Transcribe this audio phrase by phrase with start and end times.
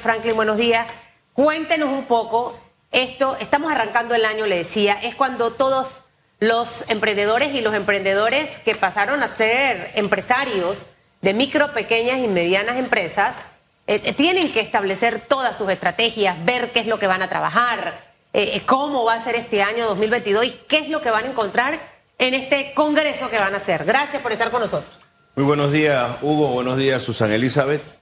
[0.00, 0.86] Franklin, buenos días.
[1.34, 2.58] Cuéntenos un poco,
[2.92, 6.00] esto, estamos arrancando el año, le decía, es cuando todos
[6.40, 10.86] los emprendedores y los emprendedores que pasaron a ser empresarios
[11.20, 13.36] de micro, pequeñas y medianas empresas,
[13.86, 17.28] eh, eh, tienen que establecer todas sus estrategias, ver qué es lo que van a
[17.28, 18.00] trabajar,
[18.32, 21.28] eh, cómo va a ser este año 2022 y qué es lo que van a
[21.28, 21.78] encontrar
[22.16, 23.84] en este congreso que van a hacer.
[23.84, 25.02] Gracias por estar con nosotros.
[25.36, 26.48] Muy buenos días, Hugo.
[26.48, 28.01] Buenos días, Susana Elizabeth.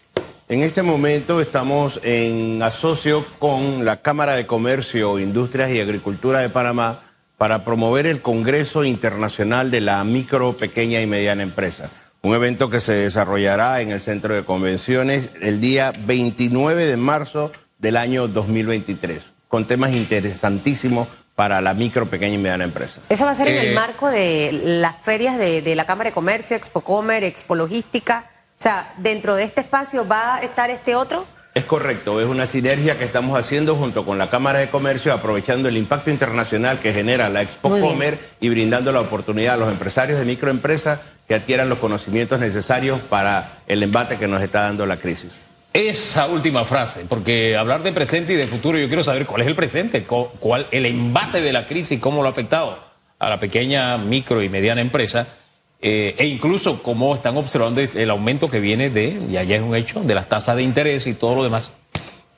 [0.51, 6.49] En este momento estamos en asocio con la Cámara de Comercio, Industrias y Agricultura de
[6.49, 7.03] Panamá
[7.39, 11.91] para promover el Congreso Internacional de la Micro, Pequeña y Mediana Empresa.
[12.23, 17.53] Un evento que se desarrollará en el Centro de Convenciones el día 29 de marzo
[17.79, 23.01] del año 2023, con temas interesantísimos para la micro, pequeña y mediana empresa.
[23.09, 26.11] Eso va a ser en el eh, marco de las ferias de, de la Cámara
[26.11, 28.30] de Comercio, Expo Comer, Expo Logística.
[28.61, 31.27] O sea, dentro de este espacio va a estar este otro.
[31.55, 35.67] Es correcto, es una sinergia que estamos haciendo junto con la Cámara de Comercio, aprovechando
[35.71, 40.19] el impacto internacional que genera la Expo Comer y brindando la oportunidad a los empresarios
[40.19, 44.99] de microempresas que adquieran los conocimientos necesarios para el embate que nos está dando la
[44.99, 45.41] crisis.
[45.73, 49.47] Esa última frase, porque hablar de presente y de futuro, yo quiero saber cuál es
[49.47, 52.79] el presente, cuál el embate de la crisis, cómo lo ha afectado
[53.19, 55.40] a la pequeña, micro y mediana empresa
[55.83, 59.75] eh, e incluso como están observando el aumento que viene de, y ya es un
[59.75, 61.73] hecho, de las tasas de interés y todo lo demás.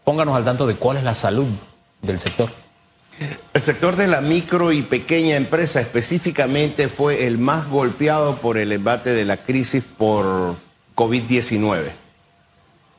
[0.05, 1.49] Pónganos al tanto de cuál es la salud
[2.03, 2.51] del sector.
[3.53, 8.73] El sector de la micro y pequeña empresa específicamente fue el más golpeado por el
[8.73, 10.57] embate de la crisis por
[10.97, 11.93] COVID-19.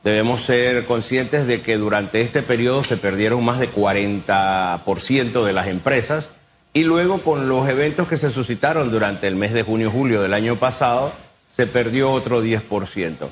[0.04, 5.66] Debemos ser conscientes de que durante este periodo se perdieron más de 40% de las
[5.66, 6.30] empresas
[6.74, 10.56] y luego con los eventos que se suscitaron durante el mes de junio-julio del año
[10.56, 11.12] pasado,
[11.46, 13.28] se perdió otro 10%.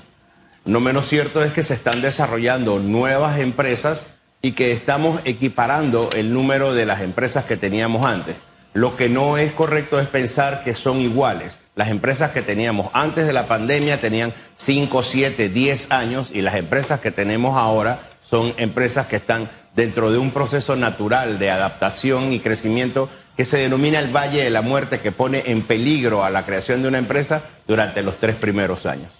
[0.64, 4.06] No menos cierto es que se están desarrollando nuevas empresas
[4.42, 8.36] y que estamos equiparando el número de las empresas que teníamos antes.
[8.74, 11.58] Lo que no es correcto es pensar que son iguales.
[11.74, 16.54] Las empresas que teníamos antes de la pandemia tenían 5, 7, 10 años y las
[16.54, 22.32] empresas que tenemos ahora son empresas que están dentro de un proceso natural de adaptación
[22.32, 26.30] y crecimiento que se denomina el Valle de la Muerte, que pone en peligro a
[26.30, 29.10] la creación de una empresa durante los tres primeros años.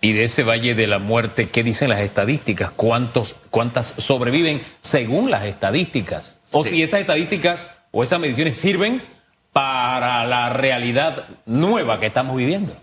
[0.00, 2.70] Y de ese Valle de la Muerte, ¿qué dicen las estadísticas?
[2.70, 6.36] ¿Cuántos, ¿Cuántas sobreviven según las estadísticas?
[6.52, 9.02] O si esas estadísticas o esas mediciones sirven
[9.52, 12.74] para la realidad nueva que estamos viviendo.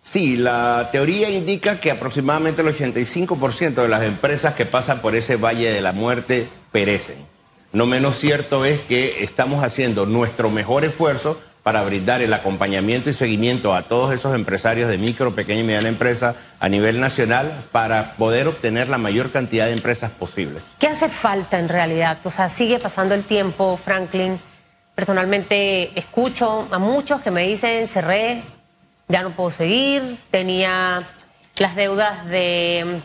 [0.00, 5.36] Sí, la teoría indica que aproximadamente el 85% de las empresas que pasan por ese
[5.36, 7.31] Valle de la Muerte perecen.
[7.72, 13.14] No menos cierto es que estamos haciendo nuestro mejor esfuerzo para brindar el acompañamiento y
[13.14, 18.14] seguimiento a todos esos empresarios de micro, pequeña y mediana empresa a nivel nacional para
[18.16, 20.60] poder obtener la mayor cantidad de empresas posible.
[20.78, 22.18] ¿Qué hace falta en realidad?
[22.24, 24.38] O sea, sigue pasando el tiempo, Franklin.
[24.94, 28.42] Personalmente escucho a muchos que me dicen, cerré,
[29.08, 31.08] ya no puedo seguir, tenía
[31.56, 33.00] las deudas de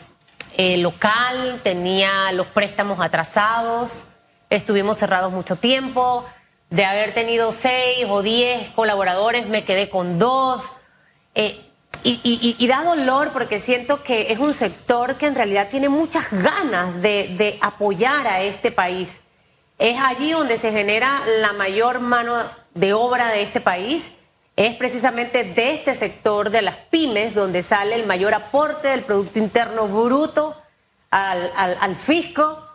[0.58, 4.04] eh, local, tenía los préstamos atrasados
[4.50, 6.26] estuvimos cerrados mucho tiempo.
[6.70, 10.70] De haber tenido seis o diez colaboradores, me quedé con dos.
[11.34, 11.64] Eh,
[12.04, 17.02] y, da dolor porque siento que es un sector que en realidad tiene muchas ganas
[17.02, 19.18] de, apoyar a este país.
[19.78, 22.38] Es allí donde se genera la mayor mano
[22.74, 24.12] de obra de este país.
[24.56, 29.40] Es precisamente de este sector de las pymes donde sale el mayor aporte del Producto
[29.40, 30.56] Interno Bruto
[31.12, 32.67] al, al fisco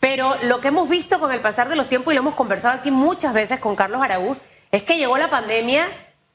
[0.00, 2.78] pero lo que hemos visto con el pasar de los tiempos, y lo hemos conversado
[2.78, 4.38] aquí muchas veces con Carlos Araúz,
[4.70, 5.86] es que llegó la pandemia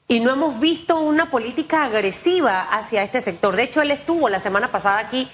[0.08, 3.56] y no hemos visto una política agresiva hacia este sector.
[3.56, 5.30] De hecho, él estuvo la semana pasada aquí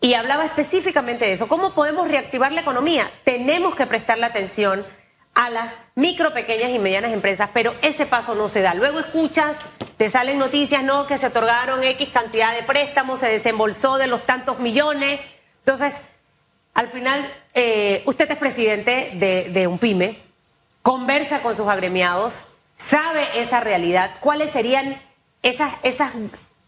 [0.00, 1.48] y hablaba específicamente de eso.
[1.48, 3.10] ¿Cómo podemos reactivar la economía?
[3.24, 4.84] Tenemos que prestarle atención
[5.34, 8.74] a las micro, pequeñas y medianas empresas, pero ese paso no se da.
[8.74, 9.56] Luego escuchas,
[9.96, 14.24] te salen noticias, no, que se otorgaron X cantidad de préstamos, se desembolsó de los
[14.24, 15.20] tantos millones.
[15.58, 16.00] Entonces,
[16.74, 20.18] al final, eh, usted es presidente de, un pyme,
[20.82, 22.34] conversa con sus agremiados,
[22.76, 25.00] sabe esa realidad, cuáles serían
[25.42, 26.12] esas, esas,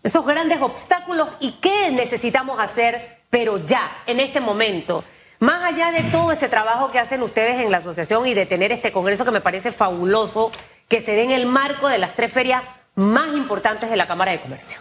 [0.05, 5.03] esos grandes obstáculos y qué necesitamos hacer, pero ya, en este momento.
[5.41, 8.71] Más allá de todo ese trabajo que hacen ustedes en la asociación y de tener
[8.73, 10.53] este congreso que me parece fabuloso,
[10.89, 12.63] que se dé en el marco de las tres ferias
[12.95, 14.79] más importantes de la Cámara de Comercio.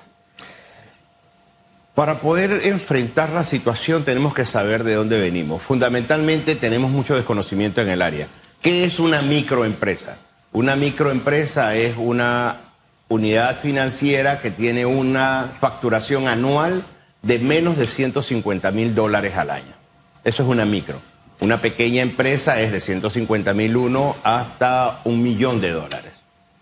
[1.95, 5.61] Para poder enfrentar la situación tenemos que saber de dónde venimos.
[5.61, 8.27] Fundamentalmente tenemos mucho desconocimiento en el área.
[8.61, 10.17] ¿Qué es una microempresa?
[10.51, 12.57] Una microempresa es una
[13.07, 16.85] unidad financiera que tiene una facturación anual
[17.21, 19.73] de menos de 150 mil dólares al año.
[20.25, 21.01] Eso es una micro.
[21.39, 26.11] Una pequeña empresa es de 150 mil uno hasta un millón de dólares.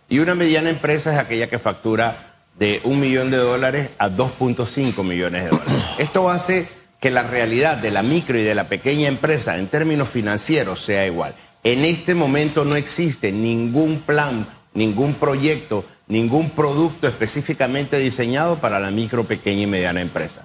[0.09, 5.03] Y una mediana empresa es aquella que factura de un millón de dólares a 2.5
[5.03, 5.83] millones de dólares.
[5.97, 6.67] Esto hace
[6.99, 11.05] que la realidad de la micro y de la pequeña empresa en términos financieros sea
[11.05, 11.35] igual.
[11.63, 18.91] En este momento no existe ningún plan, ningún proyecto, ningún producto específicamente diseñado para la
[18.91, 20.43] micro, pequeña y mediana empresa.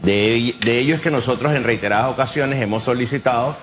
[0.00, 3.56] De, ello es que nosotros en reiteradas ocasiones hemos solicitado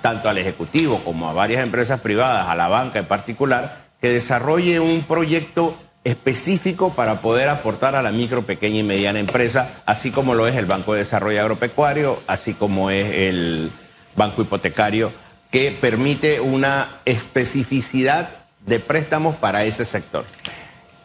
[0.00, 4.80] tanto al Ejecutivo como a varias empresas privadas, a la banca en particular, que desarrolle
[4.80, 10.34] un proyecto específico para poder aportar a la micro, pequeña y mediana empresa, así como
[10.34, 13.70] lo es el Banco de Desarrollo Agropecuario, así como es el
[14.14, 15.12] Banco Hipotecario,
[15.50, 18.28] que permite una especificidad
[18.66, 20.24] de préstamos para ese sector.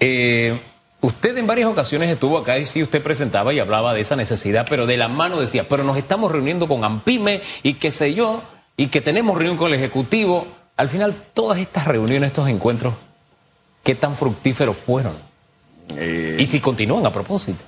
[0.02, 0.60] Eh,
[1.02, 4.68] usted en varias ocasiones estuvo acá y sí usted presentaba y hablaba de esa necesidad,
[4.70, 8.44] pero de la mano decía, pero nos estamos reuniendo con AMPIME y qué sé yo,
[8.76, 10.48] y que tenemos reunión con el Ejecutivo.
[10.78, 12.94] Al final, todas estas reuniones, estos encuentros,
[13.90, 15.18] ¿qué tan fructíferos fueron?
[15.98, 17.66] Eh, y si continúan a propósito.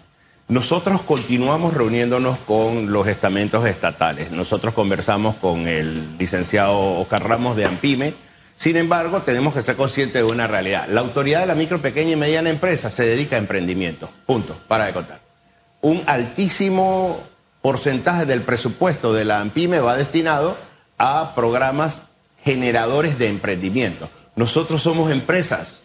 [0.49, 4.29] Nosotros continuamos reuniéndonos con los estamentos estatales.
[4.29, 8.13] Nosotros conversamos con el licenciado Oscar Ramos de AMPIME.
[8.55, 10.87] Sin embargo, tenemos que ser conscientes de una realidad.
[10.89, 14.07] La autoridad de la micro, pequeña y mediana empresa se dedica a emprendimiento.
[14.27, 14.55] Punto.
[14.67, 15.21] Para de contar.
[15.81, 17.19] Un altísimo
[17.63, 20.55] porcentaje del presupuesto de la AMPIME va destinado
[20.99, 22.03] a programas
[22.43, 24.07] generadores de emprendimiento.
[24.35, 25.81] Nosotros somos empresas,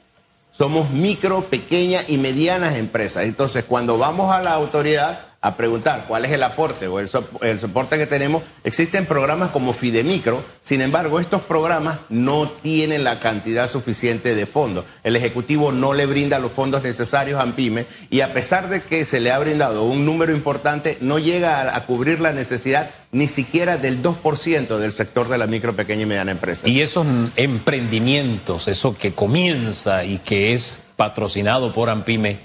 [0.56, 3.24] somos micro, pequeñas y medianas empresas.
[3.24, 7.98] Entonces, cuando vamos a la autoridad a preguntar cuál es el aporte o el, soporte
[7.98, 14.34] que tenemos, existen programas como Fidemicro, sin embargo, estos programas no tienen la cantidad suficiente
[14.34, 14.84] de fondos.
[15.04, 19.04] El Ejecutivo no le brinda los fondos necesarios a AMPIME y a pesar de que
[19.04, 23.28] se le ha brindado un número importante, no llega a, a cubrir la necesidad ni
[23.28, 26.68] siquiera del 2% del sector de la micro, pequeña y mediana empresa.
[26.68, 27.06] Y esos
[27.36, 32.40] emprendimientos, eso que comienza y que es patrocinado por AMPIME,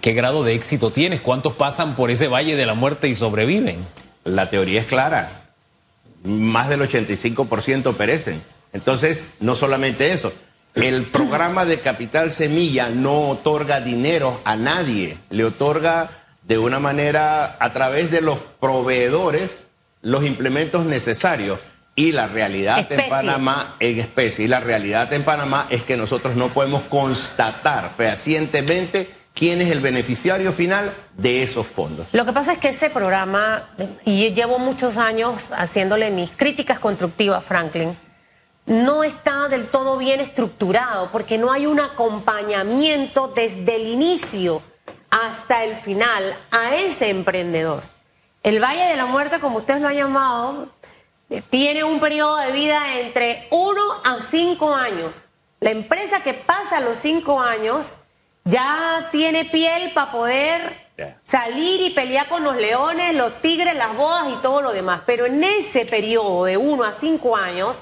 [0.00, 1.20] ¿Qué grado de éxito tienes?
[1.20, 3.86] ¿Cuántos pasan por ese valle de la muerte y sobreviven?
[4.24, 5.50] La teoría es clara.
[6.24, 8.42] Más del 85% perecen.
[8.72, 10.32] Entonces, no solamente eso.
[10.74, 15.18] El programa de Capital Semilla no otorga dinero a nadie.
[15.30, 16.10] Le otorga
[16.42, 19.64] de una manera a través de los proveedores
[20.00, 21.58] los implementos necesarios.
[21.94, 26.36] Y la realidad en Panamá, en especie, y la realidad en Panamá es que nosotros
[26.36, 32.06] no podemos constatar fehacientemente quién es el beneficiario final de esos fondos.
[32.12, 33.70] Lo que pasa es que ese programa,
[34.04, 37.96] y llevo muchos años haciéndole mis críticas constructivas Franklin,
[38.66, 44.62] no está del todo bien estructurado porque no hay un acompañamiento desde el inicio
[45.10, 47.82] hasta el final a ese emprendedor.
[48.42, 50.68] El Valle de la Muerte, como ustedes lo han llamado,
[51.50, 55.28] tiene un periodo de vida entre 1 a 5 años.
[55.60, 57.92] La empresa que pasa los 5 años
[58.44, 60.82] ya tiene piel para poder
[61.24, 65.02] salir y pelear con los leones, los tigres, las bodas y todo lo demás.
[65.06, 67.80] Pero en ese periodo de uno a cinco años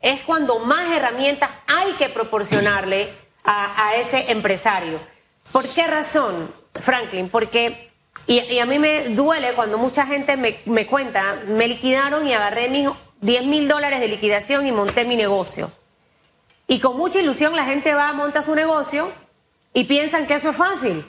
[0.00, 3.14] es cuando más herramientas hay que proporcionarle
[3.44, 5.00] a, ese empresario.
[5.50, 7.28] ¿Por qué razón, Franklin?
[7.28, 7.90] Porque,
[8.26, 12.68] y, a mí me duele cuando mucha gente me, me cuenta, me liquidaron y agarré
[12.68, 12.88] mis
[13.20, 15.72] 10 mil dólares de liquidación y monté mi negocio.
[16.68, 19.12] Y con mucha ilusión la gente va, monta su negocio
[19.74, 21.04] y piensan que eso es fácil.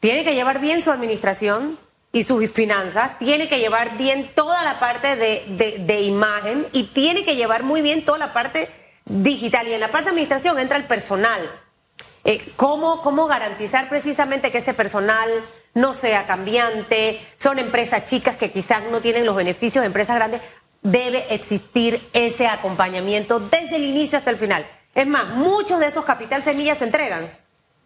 [0.00, 1.78] Tiene que llevar bien su administración
[2.12, 7.36] y sus finanzas, tiene que llevar bien toda la parte de, imagen y tiene que
[7.36, 8.68] llevar muy bien toda la parte
[9.06, 9.66] digital.
[9.66, 11.40] Y en la parte de administración entra el personal.
[12.24, 15.30] Eh, ¿cómo, ¿Cómo garantizar precisamente que ese personal
[15.74, 17.20] no sea cambiante?
[17.38, 20.42] Son empresas chicas que quizás no tienen los beneficios de empresas grandes.
[20.82, 24.66] Debe existir ese acompañamiento desde el inicio hasta el final.
[24.94, 27.41] Es más, muchos de esos capital semillas se entregan.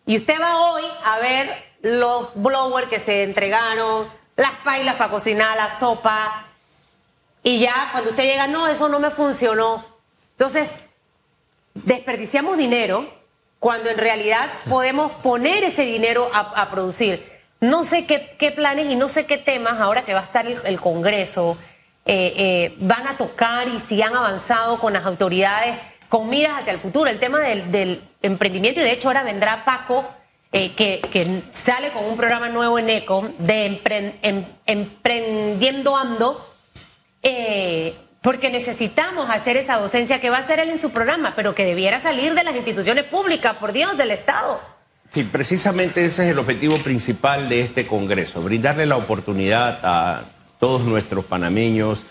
[0.07, 5.57] Y usted va hoy a ver los blowers que se entregaron, las pailas para cocinar,
[5.57, 6.47] la sopa.
[7.43, 9.85] Y ya cuando usted llega, no, eso no me funcionó.
[10.33, 10.71] Entonces,
[11.75, 13.13] desperdiciamos dinero
[13.59, 17.29] cuando en realidad podemos poner ese dinero a, producir.
[17.61, 20.81] No sé qué, planes y no sé qué temas, ahora que va a estar el,
[20.81, 21.57] Congreso,
[22.05, 26.73] eh, eh, van a tocar y si han avanzado con las autoridades con miras hacia
[26.73, 27.11] el futuro.
[27.11, 30.09] El tema del, emprendimiento, y de hecho ahora vendrá Paco,
[30.53, 33.83] eh, que, sale con un programa nuevo en ECO de
[34.23, 36.55] em, Emprendiendo Ando,
[37.23, 41.55] eh, porque necesitamos hacer esa docencia que va a hacer él en su programa, pero
[41.55, 44.61] que debiera salir de las instituciones públicas, por Dios, del Estado.
[45.11, 50.25] Sí, precisamente ese es el objetivo principal de este Congreso, brindarle la oportunidad a
[50.59, 52.05] todos nuestros panameños,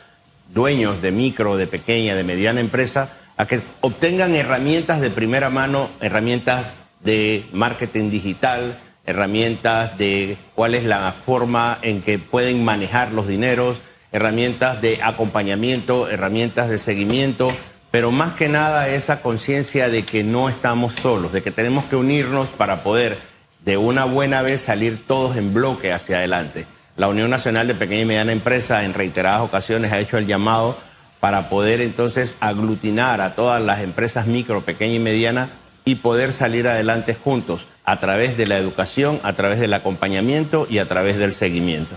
[0.54, 5.90] dueños de micro, de pequeña, de mediana empresa, a que obtengan herramientas de primera mano,
[6.02, 6.74] herramientas
[7.04, 13.82] de marketing digital, herramientas de cuál es la forma en que pueden manejar los dineros,
[14.12, 17.52] herramientas de acompañamiento, herramientas de seguimiento,
[17.92, 21.96] pero más que nada esa conciencia de que no estamos solos, de que tenemos que
[21.96, 23.18] unirnos para poder
[23.64, 26.66] de una buena vez salir todos en bloque hacia adelante.
[26.98, 30.78] La Unión Nacional de Pequeña y Mediana Empresa en reiteradas ocasiones ha hecho el llamado
[31.26, 35.50] para poder entonces aglutinar a todas las empresas micro, pequeña y mediana
[35.84, 40.78] y poder salir adelante juntos a través de la educación, a través del acompañamiento y
[40.78, 41.96] a través del seguimiento.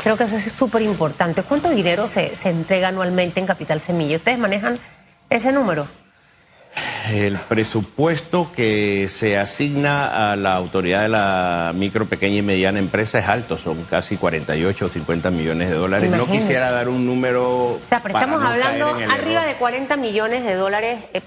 [0.00, 1.42] Creo que eso es súper importante.
[1.42, 4.18] ¿Cuánto dinero se, se entrega anualmente en Capital Semilla?
[4.18, 4.78] ¿Ustedes manejan
[5.28, 5.88] ese número?
[7.10, 13.18] El presupuesto que se asigna a la autoridad de la micro, pequeña y mediana empresa
[13.18, 16.10] es alto, son casi 48 o 50 millones de dólares.
[16.10, 17.46] No quisiera dar un número.
[17.46, 21.22] O sea, pero estamos hablando arriba de 40 millones de dólares, eh,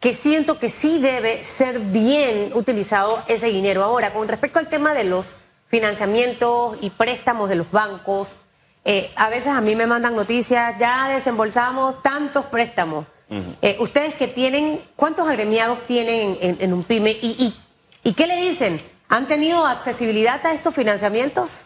[0.00, 3.82] que siento que sí debe ser bien utilizado ese dinero.
[3.82, 5.34] Ahora, con respecto al tema de los
[5.68, 8.36] financiamientos y préstamos de los bancos,
[8.84, 13.06] eh, a veces a mí me mandan noticias, ya desembolsamos tantos préstamos.
[13.30, 17.12] Eh, ustedes que tienen, ¿cuántos agremiados tienen en, un pyme?
[17.12, 17.54] ¿Y,
[18.02, 18.80] y, qué le dicen?
[19.08, 21.62] ¿Han tenido accesibilidad a estos financiamientos?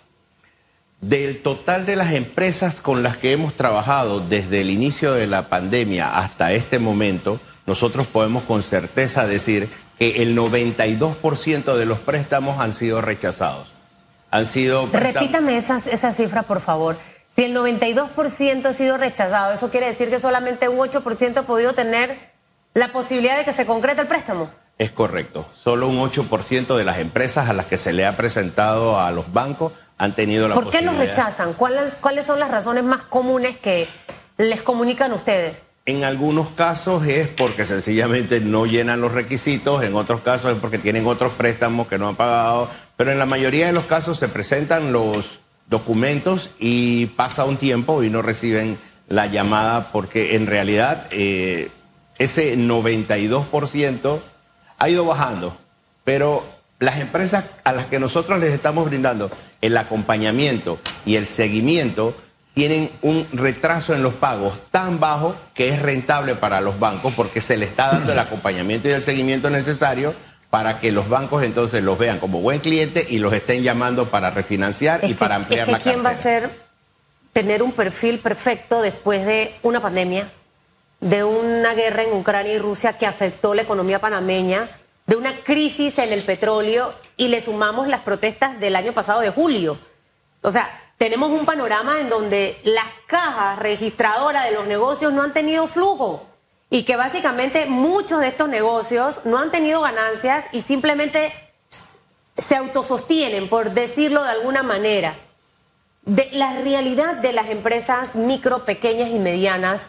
[1.00, 5.48] Del total de las empresas con las que hemos trabajado desde el inicio de la
[5.48, 12.60] pandemia hasta este momento, nosotros podemos con certeza decir que el 92% de los préstamos
[12.60, 13.72] han sido rechazados.
[14.30, 14.88] Han sido...
[14.92, 16.98] Repítame esa cifra, por favor.
[17.34, 21.72] Si el 92% ha sido rechazado, eso quiere decir que solamente un 8% ha podido
[21.72, 22.30] tener
[22.74, 24.50] la posibilidad de que se concrete el préstamo.
[24.78, 25.44] Es correcto.
[25.52, 29.32] Solo un 8% de las empresas a las que se le ha presentado a los
[29.32, 30.80] bancos han tenido la posibilidad.
[30.80, 31.54] ¿Por qué los rechazan?
[31.54, 33.88] ¿Cuáles, ¿Cuáles son las razones más comunes que
[34.36, 35.60] les comunican ustedes?
[35.86, 40.78] En algunos casos es porque sencillamente no llenan los requisitos, en otros casos es porque
[40.78, 44.28] tienen otros préstamos que no han pagado, pero en la mayoría de los casos se
[44.28, 48.78] presentan los documentos y pasa un tiempo y no reciben
[49.08, 51.70] la llamada porque en realidad eh,
[52.18, 54.20] ese 92%
[54.78, 55.56] ha ido bajando,
[56.04, 56.44] pero
[56.78, 59.30] las empresas a las que nosotros les estamos brindando
[59.60, 62.14] el acompañamiento y el seguimiento
[62.52, 67.40] tienen un retraso en los pagos tan bajo que es rentable para los bancos porque
[67.40, 70.14] se le está dando el acompañamiento y el seguimiento necesario
[70.54, 74.30] para que los bancos entonces los vean como buen cliente y los estén llamando para
[74.30, 76.48] refinanciar y para ampliar es que ¿Quién va a ser
[77.32, 80.30] tener un perfil perfecto después de una pandemia,
[81.00, 84.70] de una guerra en Ucrania y Rusia que afectó la economía panameña,
[85.08, 89.30] de una crisis en el petróleo y le sumamos las protestas del año pasado de
[89.30, 89.76] julio?
[90.40, 95.32] O sea, tenemos un panorama en donde las cajas registradoras de los negocios no han
[95.32, 96.28] tenido flujo
[96.70, 101.32] y que básicamente muchos de estos negocios no han tenido ganancias y simplemente
[102.36, 105.16] se autosostienen, por decirlo de alguna manera.
[106.02, 109.82] De la realidad de las empresas micro, pequeñas y medianas,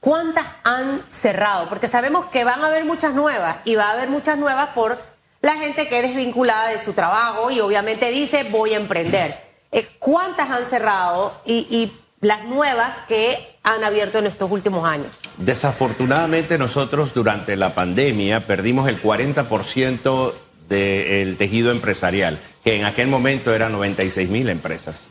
[0.00, 1.68] ¿cuántas han cerrado?
[1.68, 4.98] Porque sabemos que van a haber muchas nuevas y va a haber muchas nuevas por
[5.40, 9.38] la gente que es desvinculada de su trabajo y obviamente dice voy a emprender.
[9.70, 15.08] Eh, ¿Cuántas han cerrado y, y las nuevas que han abierto en estos últimos años?
[15.36, 20.32] Desafortunadamente nosotros durante la pandemia perdimos el 40%
[20.68, 25.08] del tejido empresarial, que en aquel momento eran 96 mil empresas.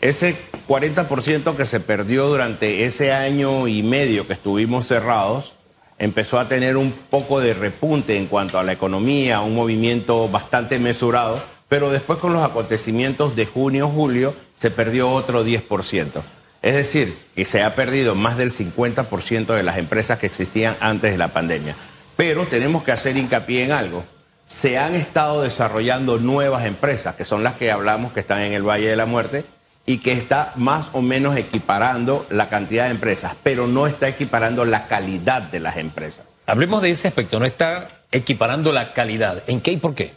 [0.00, 0.36] Ese
[0.68, 5.54] 40% que se perdió durante ese año y medio que estuvimos cerrados,
[5.98, 10.78] empezó a tener un poco de repunte en cuanto a la economía, un movimiento bastante
[10.78, 16.22] mesurado, pero después con los acontecimientos de junio, julio, se perdió otro 10%.
[16.64, 21.12] Es decir, que se ha perdido más del 50% de las empresas que existían antes
[21.12, 21.76] de la pandemia.
[22.16, 24.06] Pero tenemos que hacer hincapié en algo.
[24.46, 28.66] Se han estado desarrollando nuevas empresas, que son las que hablamos que están en el
[28.66, 29.44] Valle de la Muerte,
[29.84, 34.64] y que está más o menos equiparando la cantidad de empresas, pero no está equiparando
[34.64, 36.24] la calidad de las empresas.
[36.46, 39.42] Hablemos de ese aspecto, no está equiparando la calidad.
[39.48, 40.14] ¿En qué y por qué?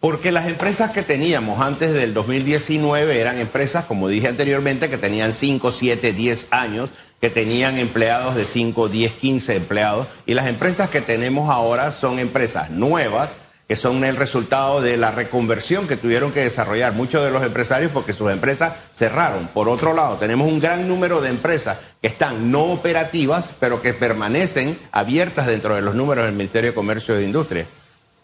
[0.00, 5.32] Porque las empresas que teníamos antes del 2019 eran empresas, como dije anteriormente, que tenían
[5.32, 10.06] 5, 7, 10 años, que tenían empleados de 5, 10, 15 empleados.
[10.26, 13.36] Y las empresas que tenemos ahora son empresas nuevas,
[13.68, 17.90] que son el resultado de la reconversión que tuvieron que desarrollar muchos de los empresarios
[17.90, 19.48] porque sus empresas cerraron.
[19.48, 23.94] Por otro lado, tenemos un gran número de empresas que están no operativas, pero que
[23.94, 27.66] permanecen abiertas dentro de los números del Ministerio de Comercio e Industria.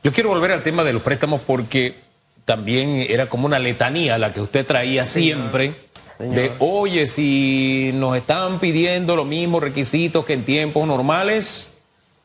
[0.03, 1.97] Yo quiero volver al tema de los préstamos porque
[2.45, 5.75] también era como una letanía la que usted traía siempre
[6.19, 11.73] de, oye, si nos están pidiendo los mismos requisitos que en tiempos normales,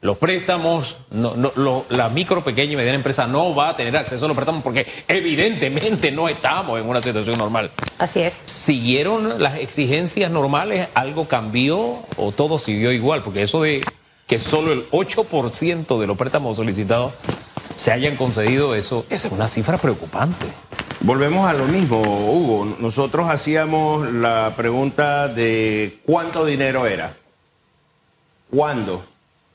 [0.01, 3.96] los préstamos, no, no, lo- la micro, pequeña y mediana empresa no va a tener
[3.98, 7.72] acceso a los préstamos porque evidentemente no estamos en una situación normal.
[8.00, 8.38] Así es.
[8.46, 10.89] ¿Siguieron las exigencias normales?
[10.96, 13.22] ¿Algo cambió o todo siguió igual?
[13.24, 13.81] Porque eso de
[14.27, 17.13] que solo el 8% de los préstamos solicitados
[17.77, 20.48] se hayan concedido, eso es una cifra preocupante.
[21.00, 22.75] Volvemos a lo mismo, Hugo.
[22.79, 27.15] Nosotros hacíamos la pregunta de cuánto dinero era,
[28.50, 29.05] cuándo,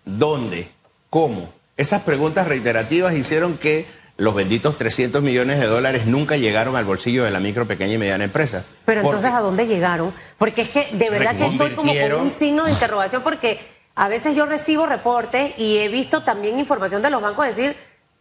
[0.05, 0.71] dónde,
[1.11, 1.53] cómo.
[1.77, 3.87] Esas preguntas reiterativas hicieron que
[4.17, 7.99] los benditos 300 millones de dólares nunca llegaron al bolsillo de la micro, pequeña y
[7.99, 8.65] mediana empresa.
[8.85, 10.15] Pero entonces, ¿a dónde llegaron?
[10.39, 13.59] Porque es que de verdad que estoy como con un signo de interrogación porque
[13.97, 17.75] a veces yo recibo reportes y he visto también información de los bancos decir,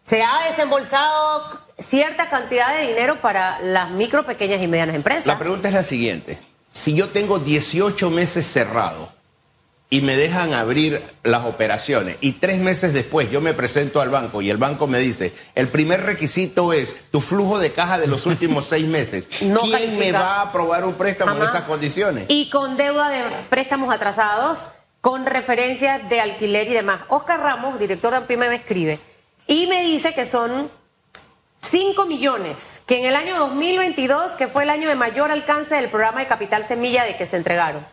[0.06, 5.26] se ha desembolsado cierta cantidad de dinero para las micro, pequeñas y medianas empresas.
[5.26, 6.40] La pregunta es la siguiente.
[6.70, 9.12] Si yo tengo 18 meses cerrado
[9.90, 14.42] y me dejan abrir las operaciones y tres meses después yo me presento al banco
[14.42, 18.26] y el banco me dice, el primer requisito es tu flujo de caja de los
[18.26, 19.30] últimos seis meses.
[19.42, 22.26] No ¿Quién me va a aprobar un préstamo en esas condiciones?
[22.30, 24.60] Y con deuda de préstamos atrasados,
[25.02, 27.02] con referencias de alquiler y demás.
[27.10, 29.00] Oscar Ramos, director de AMPIME, me escribe
[29.52, 30.72] y me dice que son
[31.60, 35.90] 5 millones, que en el año 2022, que fue el año de mayor alcance del
[35.90, 37.86] programa de Capital Semilla de que se entregaron.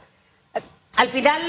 [0.95, 1.43] Al final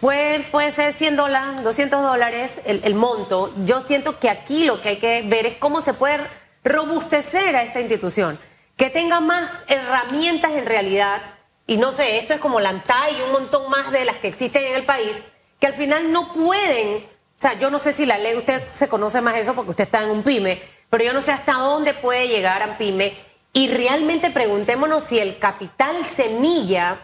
[0.00, 3.52] puede, puede ser 100 dólares, 200 dólares el, monto.
[3.66, 6.26] Yo siento que aquí lo que hay que ver es cómo se puede
[6.64, 8.40] robustecer a esta institución,
[8.78, 11.20] que tenga más herramientas en realidad,
[11.66, 14.28] y no sé, esto es como la ANTAI y un montón más de las que
[14.28, 15.12] existen en el país,
[15.60, 18.88] que al final no pueden, o sea, yo no sé si la ley, usted se
[18.88, 21.92] conoce más eso porque usted está en un pyme, pero yo no sé hasta dónde
[21.94, 23.14] puede llegar a pyme,
[23.52, 27.00] y realmente preguntémonos si el capital semilla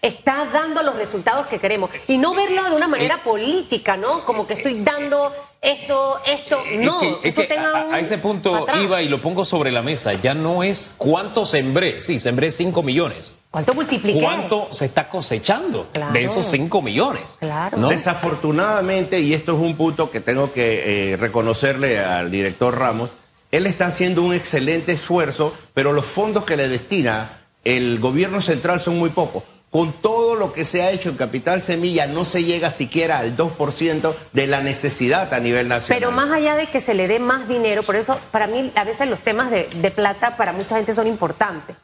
[0.00, 1.90] está dando los resultados que queremos.
[2.08, 4.24] Y no verlo de una manera política, ¿no?
[4.24, 6.60] Como que estoy dando esto, esto.
[6.78, 8.82] No, Es que- es eso que tenga a, un a ese punto atrás.
[8.82, 10.12] iba y lo pongo sobre la mesa.
[10.14, 12.02] Ya no es cuánto sembré.
[12.02, 13.36] Sí, sembré 5 millones.
[13.52, 14.18] ¿Cuánto multipliqué?
[14.20, 16.12] ¿Cuánto se está cosechando Claro.
[16.14, 17.36] de esos 5 millones?
[17.38, 17.76] Claro.
[17.76, 17.88] ¿no?
[17.88, 23.10] Desafortunadamente, y esto es un punto que tengo que eh, reconocerle al director Ramos,
[23.50, 28.80] él está haciendo un excelente esfuerzo, pero los fondos que le destina el gobierno central
[28.80, 29.42] son muy pocos.
[29.70, 33.36] Con todo lo que se ha hecho en Capital Semilla, no se llega siquiera al
[33.36, 35.98] 2% de la necesidad a nivel nacional.
[36.00, 38.84] Pero más allá de que se le dé más dinero, por eso para mí a
[38.84, 41.76] veces los temas de, de plata para mucha gente son importantes.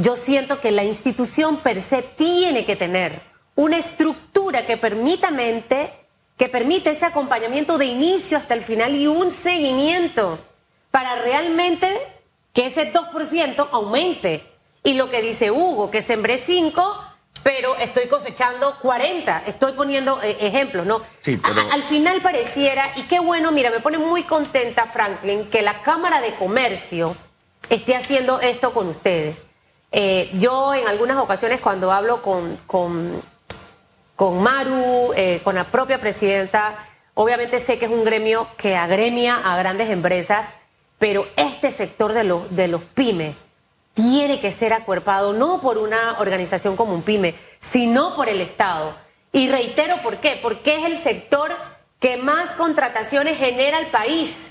[0.00, 3.20] Yo siento que la institución per se tiene que tener
[3.56, 5.92] una estructura que permita mente,
[6.36, 10.38] que permite ese acompañamiento de inicio hasta el final y un seguimiento
[10.92, 11.88] para realmente
[12.52, 14.46] que ese 2% aumente.
[14.84, 17.04] Y lo que dice Hugo, que sembré 5,
[17.42, 19.42] pero estoy cosechando 40.
[19.48, 21.02] Estoy poniendo eh, ejemplos, ¿no?
[21.18, 25.62] Sí, pero- al final pareciera, y qué bueno, mira, me pone muy contenta, Franklin, que
[25.62, 27.16] la Cámara de Comercio
[27.68, 29.42] esté haciendo esto con ustedes.
[29.90, 33.22] Eh, yo en algunas ocasiones cuando hablo con, con,
[34.42, 39.56] Maru, eh, con la propia presidenta, obviamente sé que es un gremio que agremia a
[39.56, 40.46] grandes empresas,
[40.98, 43.34] pero este sector de los, de los pymes
[43.94, 48.94] tiene que ser acuerpado no por una organización como un pyme, sino por el Estado.
[49.32, 51.52] Y reitero por qué, porque es el sector
[51.98, 54.50] que más contrataciones genera al país.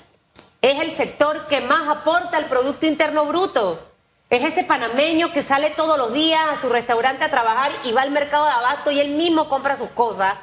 [0.62, 3.87] Es el sector que más aporta al Producto Interno Bruto.
[4.30, 8.02] Es ese panameño que sale todos los días a su restaurante a trabajar y va
[8.02, 10.36] al mercado de abasto y él mismo compra sus cosas.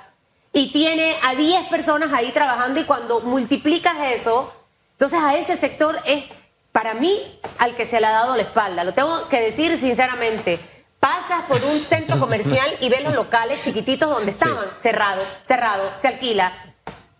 [0.54, 4.54] Y tiene a 10 personas ahí trabajando y cuando multiplicas eso,
[4.92, 6.24] entonces a ese sector es,
[6.72, 8.84] para mí, al que se le ha dado la espalda.
[8.84, 10.60] Lo tengo que decir sinceramente.
[10.98, 16.08] Pasas por un centro comercial y ves los locales chiquititos donde estaban, cerrado, cerrado, se
[16.08, 16.73] alquila.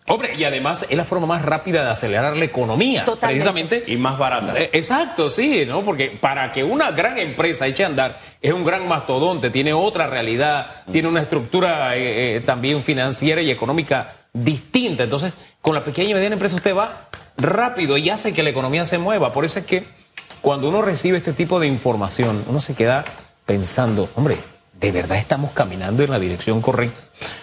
[0.07, 3.07] Hombre, y además es la forma más rápida de acelerar la economía.
[3.07, 3.51] Totalmente.
[3.51, 3.93] Precisamente.
[3.93, 4.59] Y más barata.
[4.59, 5.83] Eh, Exacto, sí, ¿no?
[5.83, 10.07] Porque para que una gran empresa eche a andar, es un gran mastodonte, tiene otra
[10.07, 15.05] realidad, tiene una estructura eh, eh, también financiera y económica distinta.
[15.05, 18.85] Entonces, con la pequeña y mediana empresa usted va rápido y hace que la economía
[18.85, 19.33] se mueva.
[19.33, 19.85] Por eso es que
[20.43, 23.07] cuando uno recibe este tipo de información, uno se queda
[23.47, 24.37] pensando, hombre,
[24.79, 27.01] ¿de verdad estamos caminando en la dirección correcta?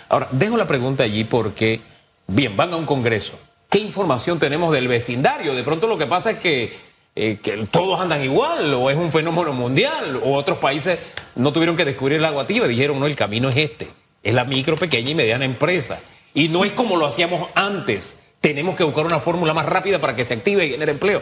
[0.10, 1.82] Ahora, dejo la pregunta allí porque,
[2.28, 3.38] bien, van a un congreso.
[3.70, 5.56] ¿Qué información tenemos del vecindario?
[5.56, 6.78] De pronto lo que pasa es que,
[7.16, 11.00] eh, que todos andan igual, o es un fenómeno mundial, o otros países
[11.36, 13.88] no tuvieron que descubrir el agua tibia, dijeron, no, el camino es este,
[14.24, 16.00] es la micro, pequeña y mediana empresa.
[16.34, 20.16] Y no es como lo hacíamos antes, tenemos que buscar una fórmula más rápida para
[20.16, 21.22] que se active y genere empleo.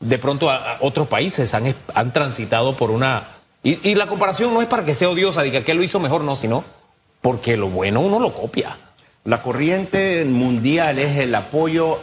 [0.00, 3.28] de pronto otros países han, han transitado por una...
[3.62, 6.24] Y, y la comparación no es para que sea odiosa, diga que lo hizo mejor,
[6.24, 6.64] no, sino
[7.20, 8.78] porque lo bueno uno lo copia.
[9.24, 12.00] La corriente mundial es el apoyo,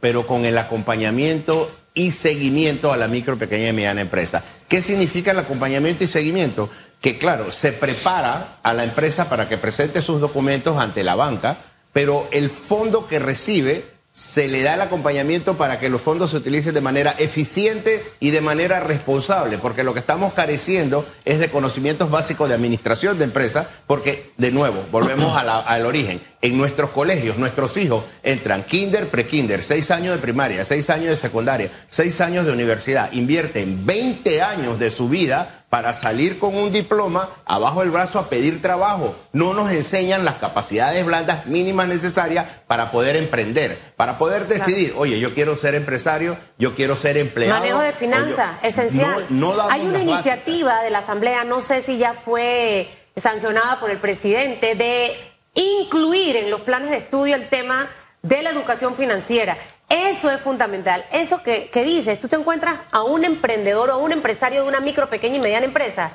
[0.00, 4.44] pero con el acompañamiento y seguimiento a la micro, pequeña y mediana empresa.
[4.68, 6.68] ¿Qué significa el acompañamiento y seguimiento?
[7.00, 11.58] Que claro, se prepara a la empresa para que presente sus documentos ante la banca,
[11.92, 16.38] pero el fondo que recibe se le da el acompañamiento para que los fondos se
[16.38, 21.50] utilicen de manera eficiente y de manera responsable, porque lo que estamos careciendo es de
[21.50, 26.20] conocimientos básicos de administración de empresas, porque de nuevo, volvemos al origen.
[26.42, 31.16] En nuestros colegios, nuestros hijos entran kinder, pre-kinder, seis años de primaria, seis años de
[31.16, 36.72] secundaria, seis años de universidad, invierten 20 años de su vida para salir con un
[36.72, 39.14] diploma abajo del brazo a pedir trabajo.
[39.32, 45.20] No nos enseñan las capacidades blandas mínimas necesarias para poder emprender, para poder decidir, oye,
[45.20, 47.60] yo quiero ser empresario, yo quiero ser empleado.
[47.60, 49.26] Manejo de finanzas, esencial.
[49.28, 50.08] No, no damos Hay una bases.
[50.08, 55.16] iniciativa de la Asamblea, no sé si ya fue sancionada por el presidente, de
[55.54, 57.90] incluir en los planes de estudio el tema
[58.22, 59.58] de la educación financiera.
[59.88, 61.04] Eso es fundamental.
[61.12, 64.68] Eso que, que dices, tú te encuentras a un emprendedor o a un empresario de
[64.68, 66.12] una micro, pequeña y mediana empresa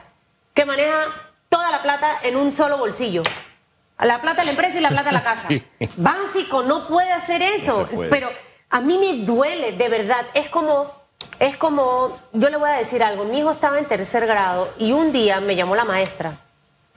[0.54, 1.06] que maneja
[1.50, 3.24] toda la plata en un solo bolsillo.
[4.00, 5.48] La plata de la empresa y la plata de la casa.
[5.48, 5.64] Sí.
[5.98, 7.82] Básico, no puede hacer eso.
[7.82, 8.10] No se puede.
[8.10, 8.30] Pero
[8.70, 10.26] a mí me duele, de verdad.
[10.34, 10.92] Es como,
[11.40, 13.26] es como, yo le voy a decir algo.
[13.26, 16.40] Mi hijo estaba en tercer grado y un día me llamó la maestra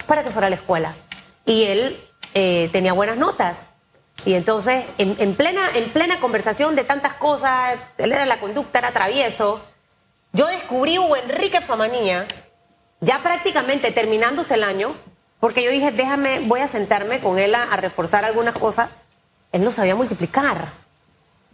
[0.07, 0.97] para que fuera a la escuela.
[1.45, 2.03] Y él
[2.35, 3.67] eh, tenía buenas notas.
[4.27, 8.81] Y entonces, en, en plena, en plena conversación de tantas cosas, él era la conducta,
[8.81, 9.63] era travieso.
[10.33, 12.27] Yo descubrí Hugo Enrique Famanía,
[13.01, 14.95] ya prácticamente terminándose el año,
[15.41, 18.91] porque yo dije, déjame, voy a sentarme con él a, a reforzar algunas cosas.
[19.53, 20.73] Él no sabía multiplicar.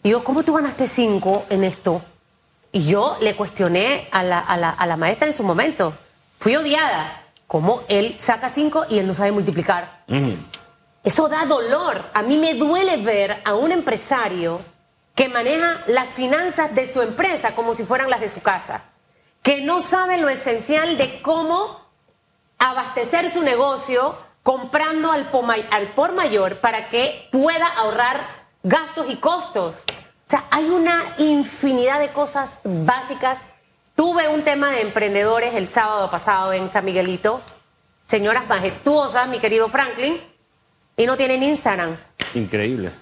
[0.02, 2.02] Y yo, ¿cómo tú ganaste cinco en esto?
[2.72, 5.94] Y yo le cuestioné a la, a la- a la maestra en su momento.
[6.38, 7.22] Fui odiada.
[7.46, 10.04] ¿Cómo él saca cinco y él no sabe multiplicar?
[11.04, 12.04] Eso da dolor.
[12.14, 14.60] A mí me duele ver a un empresario
[15.14, 18.84] que maneja las finanzas de su empresa como si fueran las de su casa,
[19.42, 21.82] que no sabe lo esencial de cómo
[22.58, 25.28] abastecer su negocio comprando al,
[25.94, 28.26] por mayor para que pueda ahorrar
[28.62, 29.82] gastos y costos.
[30.26, 33.40] O sea, hay una infinidad de cosas básicas.
[33.94, 37.42] Tuve un tema de emprendedores el sábado pasado en San Miguelito,
[38.06, 40.20] señoras majestuosas, mi querido Franklin,
[41.02, 41.96] y no tienen Instagram.
[42.34, 42.92] Increíble.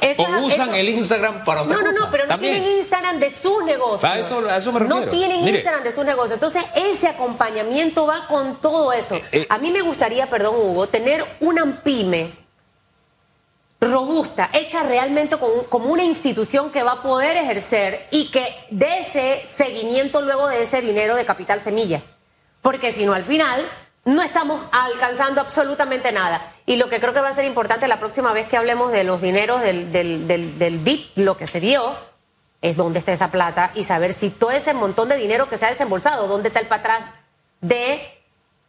[0.00, 2.04] Esa- O usan eso- el Instagram para otra no, no, cosa.
[2.04, 2.54] no, pero no También.
[2.62, 4.04] tienen Instagram de sus negocios.
[4.04, 5.04] A eso- a eso me refiero.
[5.06, 5.58] No tienen Mire.
[5.58, 6.32] Instagram de sus negocios.
[6.32, 9.20] Entonces, ese acompañamiento va con todo eso.
[9.32, 9.46] eh.
[9.48, 12.32] a mí me gustaría, perdón, Hugo, tener una pyme
[13.80, 18.98] robusta, hecha realmente con- como una institución que va a poder ejercer y que dé
[19.00, 22.02] ese seguimiento luego de ese dinero de capital semilla.
[22.62, 23.64] Porque si no, al final
[24.04, 26.52] no estamos alcanzando absolutamente nada.
[26.66, 29.04] Y lo que creo que va a ser importante la próxima vez que hablemos de
[29.04, 31.94] los dineros del, del, del, BIT, lo que se dio,
[32.60, 35.66] es dónde está esa plata y saber si todo ese montón de dinero que se
[35.66, 37.02] ha desembolsado, dónde está el atrás
[37.60, 38.00] de,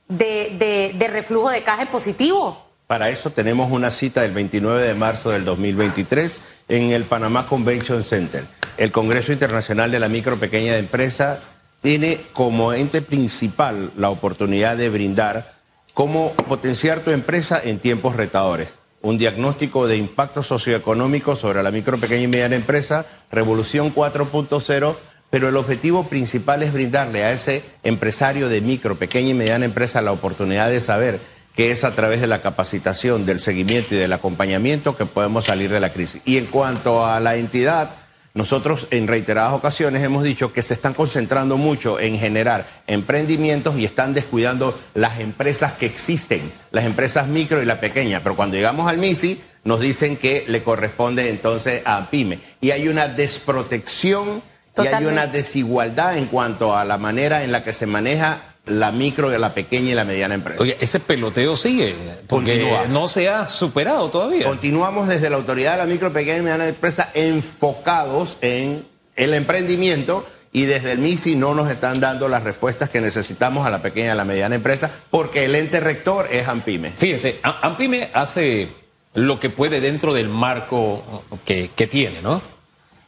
[0.08, 2.62] de, de, de reflujo de caja positivo.
[2.88, 8.04] Para eso tenemos una cita el 29 de marzo del 2023 en el Panamá Convention
[8.04, 8.45] Center.
[8.78, 11.39] El Congreso Internacional de la Micro Pequeña Empresa
[11.81, 15.55] tiene como ente principal la oportunidad de brindar
[15.93, 18.69] cómo potenciar tu empresa en tiempos retadores.
[19.01, 24.95] Un diagnóstico de impacto socioeconómico sobre la micro, pequeña y mediana empresa, Revolución 4.0,
[25.29, 30.01] pero el objetivo principal es brindarle a ese empresario de micro, pequeña y mediana empresa
[30.01, 31.19] la oportunidad de saber
[31.55, 35.71] que es a través de la capacitación, del seguimiento y del acompañamiento que podemos salir
[35.71, 36.21] de la crisis.
[36.25, 37.91] Y en cuanto a la entidad,
[38.36, 43.86] nosotros en reiteradas ocasiones hemos dicho que se están concentrando mucho en generar emprendimientos y
[43.86, 48.21] están descuidando las empresas que existen, las empresas micro y la pequeña.
[48.21, 52.39] Pero cuando llegamos al MISI nos dicen que le corresponde entonces a PYME.
[52.60, 54.43] Y hay una desprotección
[54.84, 58.91] y hay una desigualdad en cuanto a la manera en la que se maneja la
[58.91, 60.62] micro, la pequeña y la mediana empresa.
[60.62, 61.95] Oye, ese peloteo sigue,
[62.28, 62.88] porque Continúa.
[62.88, 64.45] no se ha superado todavía.
[64.45, 70.25] Continuamos desde la Autoridad de la Micro, Pequeña y Mediana Empresa enfocados en el emprendimiento
[70.51, 74.08] y desde el MISI no nos están dando las respuestas que necesitamos a la pequeña
[74.08, 76.91] y a la mediana empresa porque el ente rector es AMPIME.
[76.91, 78.69] Fíjense, Ampime hace
[79.13, 82.41] lo que puede dentro del marco que, que tiene, ¿no?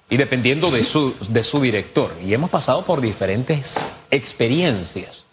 [0.10, 2.14] Y dependiendo de su, de su director.
[2.26, 5.26] Y hemos pasado por diferentes experiencias.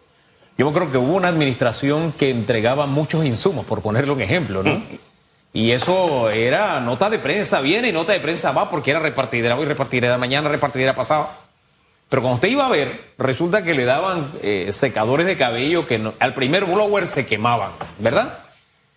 [0.56, 4.82] Yo creo que hubo una administración que entregaba muchos insumos, por ponerle un ejemplo, ¿no?
[5.56, 9.56] Y eso era nota de prensa viene y nota de prensa va porque era repartidera
[9.56, 11.30] hoy, repartidera mañana, repartidera pasado.
[12.08, 16.00] Pero cuando usted iba a ver, resulta que le daban eh, secadores de cabello que
[16.00, 18.40] no- al primer blower se quemaban, ¿verdad?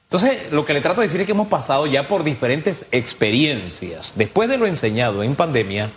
[0.06, 4.14] Entonces, lo que le trato de decir es que hemos pasado ya por diferentes experiencias.
[4.16, 5.92] Después de lo enseñado en pandemia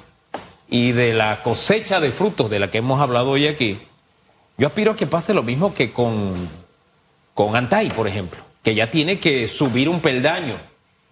[0.69, 3.81] y de la cosecha de frutos de la que hemos hablado hoy aquí,
[4.61, 6.35] yo aspiro a que pase lo mismo que con,
[7.33, 10.59] con Antai, por ejemplo, que ya tiene que subir un peldaño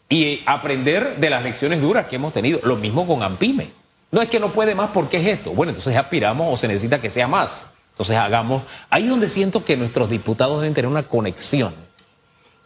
[0.06, 2.60] y aprender de las lecciones duras que hemos tenido.
[2.62, 3.70] Lo mismo con Ampime.
[4.10, 5.52] No es que no puede más porque es esto.
[5.52, 7.64] Bueno, entonces aspiramos o se necesita que sea más.
[7.92, 8.64] Entonces hagamos.
[8.90, 11.74] Ahí es donde siento que nuestros diputados deben tener una conexión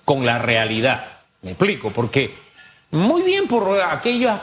[0.05, 1.21] con la realidad.
[1.42, 2.35] Me explico, porque
[2.90, 4.40] muy bien por aquellas,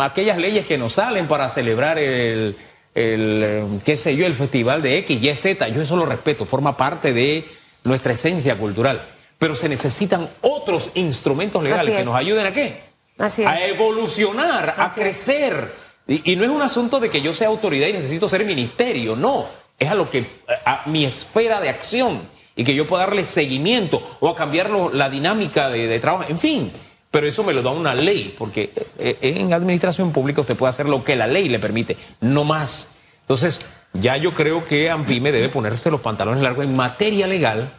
[0.00, 2.56] aquellas leyes que nos salen para celebrar el,
[3.00, 6.44] el, eh, qué sé yo, el festival de X, Y, Z, yo eso lo respeto,
[6.44, 7.44] forma parte de
[7.84, 9.00] nuestra esencia cultural.
[9.38, 12.82] Pero se necesitan otros instrumentos legales que nos ayuden a qué?
[13.18, 13.74] Así a es.
[13.74, 15.06] evolucionar, a Así es.
[15.06, 15.72] crecer.
[16.06, 19.16] Y, y no es un asunto de que yo sea autoridad y necesito ser ministerio,
[19.16, 19.46] no.
[19.78, 20.24] Es a lo que,
[20.66, 25.08] a mi esfera de acción y que yo pueda darle seguimiento o a cambiar la
[25.08, 26.72] dinámica de, de trabajo, en fin.
[27.10, 30.70] Pero eso me lo da una ley, porque eh, eh, en administración pública usted puede
[30.70, 32.88] hacer lo que la ley le permite, no más.
[33.22, 33.60] Entonces,
[33.92, 37.72] ya yo creo que AMPIME debe ponerse los pantalones largos en materia legal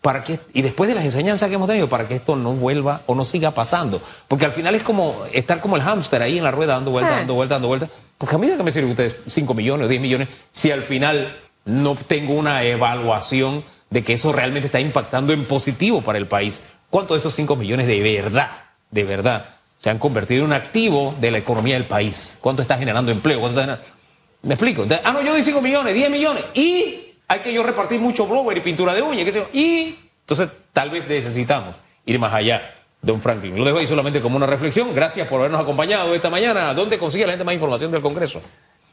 [0.00, 3.02] para que y después de las enseñanzas que hemos tenido para que esto no vuelva
[3.06, 6.44] o no siga pasando porque al final es como estar como el hámster ahí en
[6.44, 7.18] la rueda dando vueltas Sí.
[7.18, 9.88] dando vueltas dando vueltas porque a mí de qué me sirve ustedes 5 millones o
[9.88, 15.32] 10 millones si al final no tengo una evaluación de que eso realmente está impactando
[15.32, 19.46] en positivo para el país cuánto de esos 5 millones de verdad de verdad
[19.78, 23.38] se han convertido en un activo de la economía del país cuánto está generando empleo
[23.40, 23.98] cuánto está generando-
[24.42, 24.86] me explico.
[25.04, 26.44] Ah, no, yo doy 5 millones, 10 millones.
[26.54, 29.48] Y hay que yo repartir mucho blower y pintura de yo.
[29.52, 31.74] Y entonces tal vez necesitamos
[32.06, 32.72] ir más allá,
[33.02, 33.56] don Franklin.
[33.58, 34.94] Lo dejo ahí solamente como una reflexión.
[34.94, 36.72] Gracias por habernos acompañado esta mañana.
[36.72, 38.40] ¿Dónde consigue la gente más información del Congreso?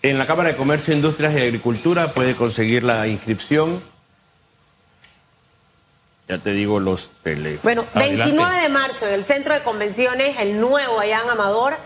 [0.02, 3.82] En la Cámara de Comercio, Industrias y Agricultura puede conseguir la inscripción.
[6.28, 7.62] Ya te digo los teléfonos.
[7.64, 8.34] Bueno, Adelante.
[8.34, 11.78] 29 de marzo en el Centro de Convenciones, el nuevo allá en Amador,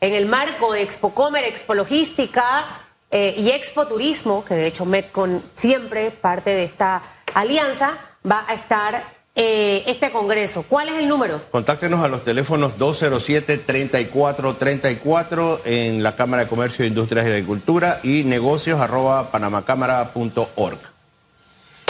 [0.00, 2.64] en el marco de Expo Comer, Expo Logística
[3.10, 7.02] eh, y Expo Turismo, que de hecho Metcon siempre parte de esta
[7.34, 9.02] alianza, va a estar
[9.34, 10.64] eh, este congreso.
[10.68, 11.40] ¿Cuál es el número?
[11.50, 18.78] Contáctenos a los teléfonos 207-3434 en la Cámara de Comercio, Industrias y Agricultura y negocios
[18.80, 20.78] arroba panamacámara.org.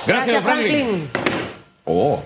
[0.06, 1.10] Gracias, Franklin.
[1.90, 2.22] Oh.